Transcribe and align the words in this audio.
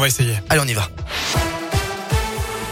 On 0.00 0.04
va 0.04 0.08
essayer. 0.08 0.38
Allez, 0.48 0.60
on 0.60 0.68
y 0.68 0.74
va. 0.74 0.88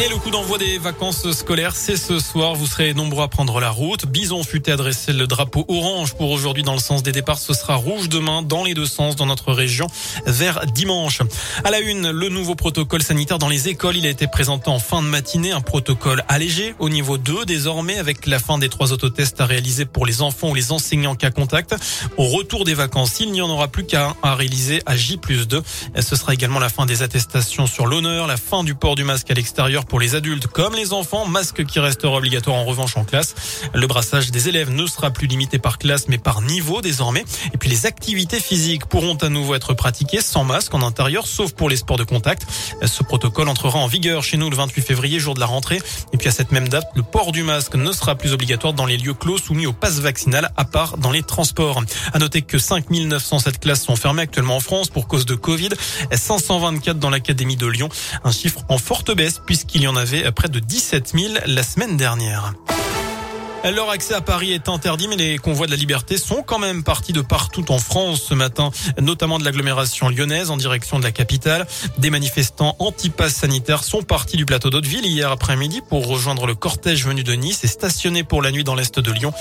Et 0.00 0.08
le 0.08 0.16
coup 0.16 0.30
d'envoi 0.30 0.58
des 0.58 0.76
vacances 0.76 1.30
scolaires, 1.30 1.76
c'est 1.76 1.96
ce 1.96 2.18
soir. 2.18 2.56
Vous 2.56 2.66
serez 2.66 2.94
nombreux 2.94 3.22
à 3.22 3.28
prendre 3.28 3.60
la 3.60 3.70
route. 3.70 4.06
Bison 4.06 4.42
futé 4.42 4.72
adressé 4.72 5.12
le 5.12 5.28
drapeau 5.28 5.64
orange 5.68 6.14
pour 6.14 6.32
aujourd'hui 6.32 6.64
dans 6.64 6.72
le 6.72 6.80
sens 6.80 7.04
des 7.04 7.12
départs. 7.12 7.38
Ce 7.38 7.54
sera 7.54 7.76
rouge 7.76 8.08
demain 8.08 8.42
dans 8.42 8.64
les 8.64 8.74
deux 8.74 8.86
sens 8.86 9.14
dans 9.14 9.26
notre 9.26 9.52
région 9.52 9.86
vers 10.26 10.66
dimanche. 10.66 11.20
À 11.62 11.70
la 11.70 11.78
une, 11.78 12.10
le 12.10 12.28
nouveau 12.28 12.56
protocole 12.56 13.04
sanitaire 13.04 13.38
dans 13.38 13.48
les 13.48 13.68
écoles. 13.68 13.96
Il 13.96 14.04
a 14.04 14.10
été 14.10 14.26
présenté 14.26 14.68
en 14.68 14.80
fin 14.80 15.00
de 15.00 15.06
matinée. 15.06 15.52
Un 15.52 15.60
protocole 15.60 16.24
allégé 16.26 16.74
au 16.80 16.88
niveau 16.88 17.16
2 17.16 17.44
désormais 17.44 17.96
avec 17.98 18.26
la 18.26 18.40
fin 18.40 18.58
des 18.58 18.68
trois 18.68 18.92
autotests 18.92 19.40
à 19.40 19.46
réaliser 19.46 19.84
pour 19.84 20.06
les 20.06 20.22
enfants 20.22 20.50
ou 20.50 20.54
les 20.56 20.72
enseignants 20.72 21.14
cas 21.14 21.30
contact. 21.30 21.76
Au 22.16 22.24
retour 22.24 22.64
des 22.64 22.74
vacances, 22.74 23.20
il 23.20 23.30
n'y 23.30 23.40
en 23.40 23.48
aura 23.48 23.68
plus 23.68 23.86
qu'un 23.86 24.16
à 24.24 24.34
réaliser 24.34 24.82
à 24.86 24.96
J 24.96 25.18
plus 25.18 25.46
2. 25.46 25.62
Ce 26.00 26.16
sera 26.16 26.34
également 26.34 26.58
la 26.58 26.68
fin 26.68 26.84
des 26.84 27.02
attestations 27.02 27.66
sur 27.66 27.86
l'honneur, 27.86 28.26
la 28.26 28.36
fin 28.36 28.64
du 28.64 28.74
port 28.74 28.96
du 28.96 29.04
masque 29.04 29.30
à 29.30 29.34
l'extérieur 29.34 29.83
pour 29.84 30.00
les 30.00 30.14
adultes 30.14 30.46
comme 30.46 30.74
les 30.74 30.92
enfants, 30.92 31.26
masque 31.26 31.64
qui 31.64 31.80
restera 31.80 32.16
obligatoire 32.16 32.56
en 32.56 32.64
revanche 32.64 32.96
en 32.96 33.04
classe. 33.04 33.34
Le 33.72 33.86
brassage 33.86 34.30
des 34.30 34.48
élèves 34.48 34.70
ne 34.70 34.86
sera 34.86 35.10
plus 35.10 35.26
limité 35.26 35.58
par 35.58 35.78
classe 35.78 36.08
mais 36.08 36.18
par 36.18 36.40
niveau 36.42 36.80
désormais. 36.82 37.24
Et 37.52 37.58
puis 37.58 37.68
les 37.70 37.86
activités 37.86 38.40
physiques 38.40 38.86
pourront 38.86 39.16
à 39.16 39.28
nouveau 39.28 39.54
être 39.54 39.74
pratiquées 39.74 40.20
sans 40.20 40.44
masque 40.44 40.74
en 40.74 40.82
intérieur 40.82 41.26
sauf 41.26 41.52
pour 41.52 41.68
les 41.68 41.76
sports 41.76 41.96
de 41.96 42.04
contact. 42.04 42.46
Ce 42.84 43.02
protocole 43.02 43.48
entrera 43.48 43.78
en 43.78 43.86
vigueur 43.86 44.22
chez 44.22 44.36
nous 44.36 44.50
le 44.50 44.56
28 44.56 44.82
février, 44.82 45.18
jour 45.18 45.34
de 45.34 45.40
la 45.40 45.46
rentrée. 45.46 45.80
Et 46.12 46.16
puis 46.16 46.28
à 46.28 46.32
cette 46.32 46.52
même 46.52 46.68
date, 46.68 46.86
le 46.94 47.02
port 47.02 47.32
du 47.32 47.42
masque 47.42 47.74
ne 47.74 47.92
sera 47.92 48.14
plus 48.14 48.32
obligatoire 48.32 48.72
dans 48.72 48.86
les 48.86 48.96
lieux 48.96 49.14
clos 49.14 49.38
soumis 49.38 49.66
au 49.66 49.72
pass 49.72 50.00
vaccinal 50.00 50.50
à 50.56 50.64
part 50.64 50.98
dans 50.98 51.10
les 51.10 51.22
transports. 51.22 51.82
À 52.12 52.18
noter 52.18 52.42
que 52.42 52.58
5907 52.58 53.60
classes 53.60 53.84
sont 53.84 53.96
fermées 53.96 54.22
actuellement 54.22 54.56
en 54.56 54.60
France 54.60 54.88
pour 54.88 55.08
cause 55.08 55.26
de 55.26 55.34
Covid, 55.34 55.70
524 56.12 56.98
dans 56.98 57.10
l'académie 57.10 57.56
de 57.56 57.66
Lyon, 57.66 57.88
un 58.22 58.32
chiffre 58.32 58.60
en 58.68 58.78
forte 58.78 59.14
baisse 59.14 59.40
puisqu'il 59.44 59.73
il 59.74 59.82
y 59.82 59.88
en 59.88 59.96
avait 59.96 60.30
près 60.32 60.48
de 60.48 60.58
17 60.58 61.12
000 61.14 61.34
la 61.46 61.62
semaine 61.62 61.96
dernière. 61.96 62.54
Leur 63.72 63.88
accès 63.88 64.12
à 64.12 64.20
Paris 64.20 64.52
est 64.52 64.68
interdit, 64.68 65.08
mais 65.08 65.16
les 65.16 65.38
convois 65.38 65.64
de 65.64 65.70
la 65.70 65.78
liberté 65.78 66.18
sont 66.18 66.42
quand 66.42 66.58
même 66.58 66.84
partis 66.84 67.14
de 67.14 67.22
partout 67.22 67.72
en 67.72 67.78
France 67.78 68.20
ce 68.28 68.34
matin, 68.34 68.70
notamment 69.00 69.38
de 69.38 69.44
l'agglomération 69.44 70.10
lyonnaise 70.10 70.50
en 70.50 70.58
direction 70.58 70.98
de 70.98 71.02
la 71.02 71.12
capitale. 71.12 71.66
Des 71.96 72.10
manifestants 72.10 72.76
anti-pass 72.78 73.34
sanitaires 73.34 73.82
sont 73.82 74.02
partis 74.02 74.36
du 74.36 74.44
plateau 74.44 74.68
d'Hauteville 74.68 75.06
hier 75.06 75.30
après-midi 75.30 75.80
pour 75.88 76.06
rejoindre 76.06 76.46
le 76.46 76.54
cortège 76.54 77.06
venu 77.06 77.24
de 77.24 77.32
Nice 77.32 77.64
et 77.64 77.66
stationner 77.66 78.22
pour 78.22 78.42
la 78.42 78.52
nuit 78.52 78.64
dans 78.64 78.74
l'est 78.74 78.98
de 78.98 79.10
Lyon. 79.10 79.32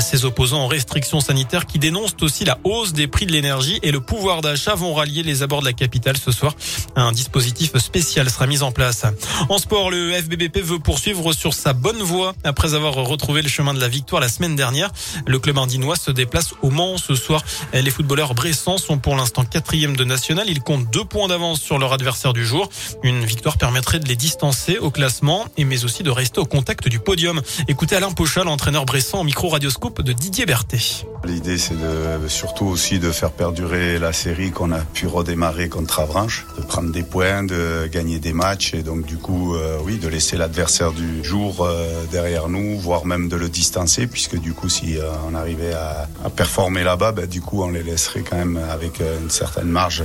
Ces 0.00 0.24
opposants 0.24 0.64
aux 0.64 0.68
restrictions 0.68 1.20
sanitaires 1.20 1.66
qui 1.66 1.80
dénoncent 1.80 2.14
aussi 2.20 2.44
la 2.44 2.58
hausse 2.62 2.92
des 2.92 3.08
prix 3.08 3.26
de 3.26 3.32
l'énergie 3.32 3.80
et 3.82 3.90
le 3.90 4.00
pouvoir 4.00 4.42
d'achat 4.42 4.76
vont 4.76 4.94
rallier 4.94 5.24
les 5.24 5.42
abords 5.42 5.60
de 5.60 5.66
la 5.66 5.72
capitale 5.72 6.16
ce 6.16 6.30
soir. 6.30 6.54
Un 6.94 7.10
dispositif 7.10 7.76
spécial 7.78 8.30
sera 8.30 8.46
mis 8.46 8.62
en 8.62 8.70
place. 8.70 9.04
En 9.48 9.58
sport, 9.58 9.90
le 9.90 10.12
FBBP 10.12 10.58
veut 10.58 10.78
poursuivre 10.78 11.32
sur 11.32 11.52
sa 11.52 11.72
bonne 11.72 12.00
voie 12.00 12.34
après 12.44 12.74
avoir 12.74 12.94
retrouvé 12.94 13.42
le 13.42 13.48
chemin 13.48 13.71
de 13.74 13.80
la 13.80 13.88
victoire 13.88 14.20
la 14.20 14.28
semaine 14.28 14.56
dernière. 14.56 14.90
Le 15.26 15.38
club 15.38 15.58
indinois 15.58 15.96
se 15.96 16.10
déplace 16.10 16.54
au 16.62 16.70
Mans 16.70 16.98
ce 16.98 17.14
soir. 17.14 17.42
Les 17.72 17.90
footballeurs 17.90 18.34
bressans 18.34 18.78
sont 18.78 18.98
pour 18.98 19.16
l'instant 19.16 19.44
quatrième 19.44 19.96
de 19.96 20.04
national. 20.04 20.48
Ils 20.48 20.60
comptent 20.60 20.90
deux 20.90 21.04
points 21.04 21.28
d'avance 21.28 21.60
sur 21.60 21.78
leur 21.78 21.92
adversaire 21.92 22.32
du 22.32 22.44
jour. 22.44 22.68
Une 23.02 23.24
victoire 23.24 23.58
permettrait 23.58 23.98
de 23.98 24.08
les 24.08 24.16
distancer 24.16 24.78
au 24.78 24.90
classement 24.90 25.46
et 25.56 25.64
mais 25.64 25.84
aussi 25.84 26.02
de 26.02 26.10
rester 26.10 26.40
au 26.40 26.46
contact 26.46 26.88
du 26.88 26.98
podium. 26.98 27.40
Écoutez 27.68 27.96
Alain 27.96 28.12
Pochal, 28.12 28.48
entraîneur 28.48 28.84
bressant 28.84 29.20
en 29.20 29.24
micro 29.24 29.48
radioscope 29.48 30.02
de 30.02 30.12
Didier 30.12 30.46
Berthet. 30.46 31.06
L'idée 31.24 31.58
c'est 31.58 31.74
de 31.74 32.28
surtout 32.28 32.66
aussi 32.66 32.98
de 32.98 33.10
faire 33.10 33.30
perdurer 33.30 33.98
la 33.98 34.12
série 34.12 34.50
qu'on 34.50 34.72
a 34.72 34.80
pu 34.80 35.06
redémarrer 35.06 35.68
contre 35.68 36.00
Avranches, 36.00 36.46
de 36.58 36.62
prendre 36.62 36.90
des 36.90 37.02
points, 37.02 37.44
de 37.44 37.88
gagner 37.90 38.18
des 38.18 38.32
matchs 38.32 38.74
et 38.74 38.82
donc 38.82 39.04
du 39.06 39.16
coup 39.16 39.54
euh, 39.54 39.78
oui 39.84 39.98
de 39.98 40.08
laisser 40.08 40.36
l'adversaire 40.36 40.92
du 40.92 41.22
jour 41.22 41.64
euh, 41.64 42.04
derrière 42.10 42.48
nous, 42.48 42.78
voire 42.78 43.06
même 43.06 43.28
de 43.28 43.36
le 43.36 43.48
distancer, 43.48 44.06
puisque 44.06 44.38
du 44.38 44.52
coup, 44.52 44.68
si 44.68 44.98
euh, 44.98 45.10
on 45.28 45.34
arrivait 45.34 45.72
à, 45.72 46.08
performer 46.34 46.82
là-bas, 46.82 47.12
bah, 47.12 47.26
du 47.26 47.40
coup, 47.40 47.62
on 47.62 47.70
les 47.70 47.82
laisserait 47.82 48.22
quand 48.22 48.36
même 48.36 48.58
avec 48.70 49.00
une 49.00 49.30
certaine 49.30 49.68
marge 49.68 50.02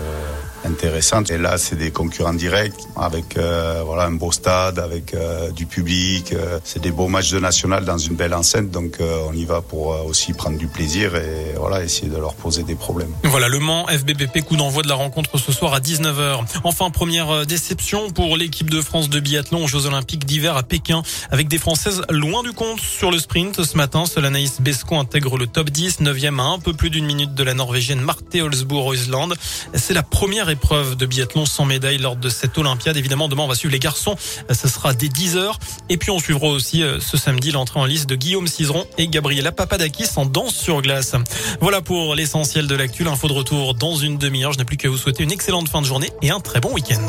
intéressante. 0.65 1.31
Et 1.31 1.37
là, 1.37 1.57
c'est 1.57 1.75
des 1.75 1.91
concurrents 1.91 2.33
directs, 2.33 2.75
avec 2.95 3.37
voilà 3.37 4.03
un 4.03 4.11
beau 4.11 4.31
stade, 4.31 4.79
avec 4.79 5.15
du 5.55 5.65
public. 5.65 6.33
c'est 6.63 6.81
des 6.81 6.91
beaux 6.91 7.07
matchs 7.07 7.31
de 7.31 7.39
national 7.39 7.85
dans 7.85 7.97
une 7.97 8.15
belle 8.15 8.33
enceinte, 8.33 8.71
donc 8.71 8.97
on 8.99 9.33
y 9.33 9.45
va 9.45 9.61
pour 9.61 9.87
aussi 10.05 10.33
prendre 10.33 10.57
du 10.57 10.67
plaisir 10.67 11.15
et 11.15 11.55
voilà 11.57 11.83
essayer 11.83 12.09
de 12.09 12.17
leur 12.17 12.35
poser 12.35 12.63
des 12.63 12.75
problèmes. 12.75 13.11
Voilà, 13.23 13.47
Le 13.47 13.59
Mans, 13.59 13.87
FBBP, 13.87 14.41
coup 14.41 14.55
d'envoi 14.55 14.83
de 14.83 14.89
la 14.89 14.95
rencontre 14.95 15.37
ce 15.37 15.51
soir 15.51 15.73
à 15.73 15.79
19h. 15.79 16.39
Enfin, 16.63 16.89
première 16.89 17.45
déception 17.45 18.09
pour 18.11 18.37
l'équipe 18.37 18.69
de 18.69 18.81
France 18.81 19.09
de 19.09 19.19
biathlon 19.19 19.63
aux 19.63 19.67
Jeux 19.67 19.85
Olympiques 19.85 20.25
d'hiver 20.25 20.57
à 20.57 20.63
Pékin, 20.63 21.01
avec 21.31 21.47
des 21.47 21.57
Françaises 21.57 22.03
loin 22.09 22.43
du 22.43 22.51
compte 22.51 22.79
sur 22.79 23.11
le 23.11 23.19
sprint 23.19 23.63
ce 23.63 23.77
matin. 23.77 24.05
Solanaïs 24.05 24.61
Besco 24.61 24.95
intègre 24.95 25.37
le 25.37 25.47
top 25.47 25.69
10, 25.69 26.01
9e 26.01 26.39
à 26.39 26.43
un 26.43 26.59
peu 26.59 26.73
plus 26.73 26.89
d'une 26.89 27.05
minute 27.05 27.33
de 27.33 27.43
la 27.43 27.53
Norvégienne 27.53 28.01
Marte 28.01 28.35
Holzbourg-Oisland. 28.35 29.33
C'est 29.73 29.93
la 29.93 30.03
première 30.03 30.49
épreuve 30.57 30.95
de 30.95 31.05
biathlon 31.05 31.45
sans 31.45 31.65
médaille 31.65 31.99
lors 31.99 32.15
de 32.15 32.29
cette 32.29 32.57
Olympiade. 32.57 32.97
Évidemment, 32.97 33.27
demain, 33.27 33.43
on 33.43 33.47
va 33.47 33.53
suivre 33.53 33.71
les 33.71 33.79
garçons. 33.79 34.15
Ce 34.51 34.67
sera 34.67 34.95
dès 34.95 35.07
10h. 35.07 35.53
Et 35.89 35.97
puis, 35.97 36.09
on 36.09 36.17
suivra 36.17 36.47
aussi 36.47 36.81
euh, 36.81 36.99
ce 36.99 37.15
samedi 37.15 37.51
l'entrée 37.51 37.79
en 37.79 37.85
liste 37.85 38.09
de 38.09 38.15
Guillaume 38.15 38.47
Cizeron 38.47 38.87
et 38.97 39.07
Gabriela 39.07 39.51
Papadakis 39.51 40.09
en 40.15 40.25
danse 40.25 40.55
sur 40.55 40.81
glace. 40.81 41.13
Voilà 41.61 41.81
pour 41.81 42.15
l'essentiel 42.15 42.65
de 42.65 42.73
l'actu. 42.73 43.03
L'info 43.03 43.27
de 43.27 43.33
retour 43.33 43.75
dans 43.75 43.95
une 43.95 44.17
demi-heure. 44.17 44.53
Je 44.53 44.57
n'ai 44.57 44.65
plus 44.65 44.77
qu'à 44.77 44.89
vous 44.89 44.97
souhaiter 44.97 45.23
une 45.23 45.31
excellente 45.31 45.69
fin 45.69 45.81
de 45.81 45.85
journée 45.85 46.09
et 46.23 46.31
un 46.31 46.39
très 46.39 46.59
bon 46.59 46.73
week-end. 46.73 47.07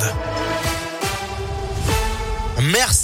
Merci. 2.60 2.98